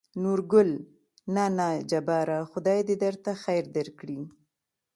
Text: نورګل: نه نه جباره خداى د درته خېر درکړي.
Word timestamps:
نورګل: 0.23 0.71
نه 1.35 1.45
نه 1.57 1.67
جباره 1.91 2.39
خداى 2.51 2.79
د 2.87 2.89
درته 3.03 3.31
خېر 3.43 3.65
درکړي. 3.77 4.19